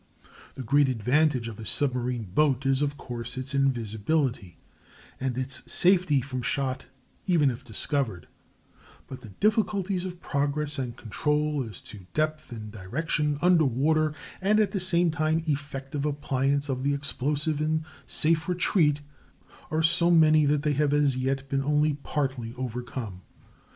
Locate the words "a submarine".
1.59-2.23